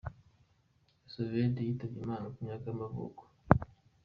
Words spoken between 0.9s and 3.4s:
Roosevelt yitabye Imana, ku myaka y’amavuko.